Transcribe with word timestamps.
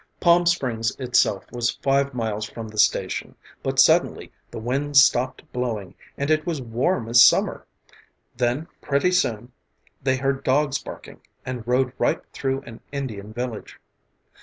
Palm 0.19 0.47
Springs 0.47 0.95
itself 0.99 1.45
was 1.51 1.69
five 1.75 2.11
miles 2.15 2.49
from 2.49 2.67
the 2.67 2.79
station, 2.79 3.35
but 3.61 3.77
suddenly 3.79 4.31
the 4.49 4.57
wind 4.57 4.97
stopped 4.97 5.43
blowing 5.53 5.93
and 6.17 6.31
it 6.31 6.43
was 6.43 6.59
warm 6.59 7.07
as 7.07 7.23
summer, 7.23 7.67
then 8.35 8.65
pretty 8.81 9.11
soon 9.11 9.51
they 10.01 10.17
heard 10.17 10.43
dogs 10.43 10.79
barking 10.79 11.21
and 11.45 11.67
rode 11.67 11.93
right 11.99 12.23
through 12.33 12.61
an 12.61 12.79
Indian 12.91 13.31
village. 13.31 13.79